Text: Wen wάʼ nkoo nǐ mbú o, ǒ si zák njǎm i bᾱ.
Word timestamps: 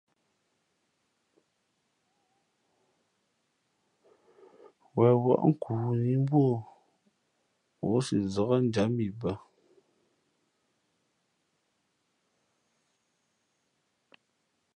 Wen 4.95 5.15
wάʼ 5.23 5.41
nkoo 5.49 5.83
nǐ 6.01 6.11
mbú 6.23 6.39
o, 6.51 6.55
ǒ 7.93 7.97
si 8.05 8.17
zák 8.33 8.51
njǎm 8.65 8.93
i 9.07 9.09
bᾱ. 9.19 9.31